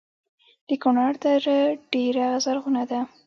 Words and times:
د 0.67 0.69
کونړ 0.83 1.11
دره 1.23 1.59
ډیره 1.91 2.27
زرغونه 2.45 2.83
ده 2.91 2.99